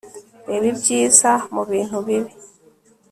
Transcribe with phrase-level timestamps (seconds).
[0.47, 2.31] reba ibyiza mu bintu bibi